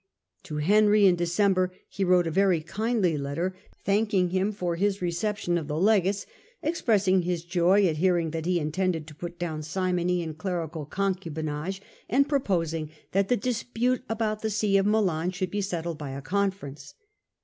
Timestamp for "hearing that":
7.97-8.47